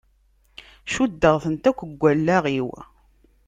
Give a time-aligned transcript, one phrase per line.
[0.93, 2.67] Cuddeɣ-tent akk deg wallaɣ-iw.